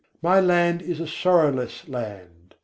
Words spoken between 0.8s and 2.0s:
is a sorrowless